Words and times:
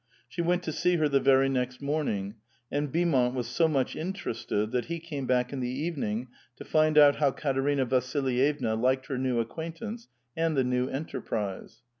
She 0.27 0.41
went 0.41 0.63
to 0.63 0.71
see 0.71 0.95
her 0.95 1.07
the 1.07 1.19
verv 1.21 1.51
next 1.51 1.79
morning; 1.79 2.33
and 2.71 2.91
Beaumont 2.91 3.35
was 3.35 3.45
so 3.45 3.67
much 3.67 3.95
interested, 3.95 4.71
that 4.71 4.85
he 4.85 4.97
came 4.99 5.27
back 5.27 5.53
in 5.53 5.59
the 5.59 5.69
evening 5.69 6.29
to 6.55 6.65
find 6.65 6.97
out 6.97 7.17
how 7.17 7.29
Katerina 7.29 7.85
Vasil 7.85 8.23
yevna 8.23 8.75
liked 8.81 9.05
her 9.09 9.17
new 9.19 9.39
acquaintance 9.39 10.07
and 10.35 10.57
the 10.57 10.63
new 10.63 10.87
enterprise. 10.89 11.83